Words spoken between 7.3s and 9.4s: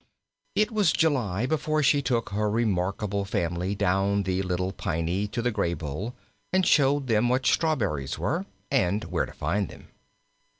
strawberries were, and where to